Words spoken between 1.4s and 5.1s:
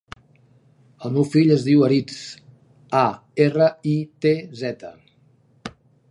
es diu Aritz: a, erra, i, te, zeta.